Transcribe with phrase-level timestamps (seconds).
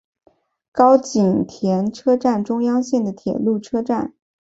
[0.71, 4.15] 高井田车站中央线的铁路车站。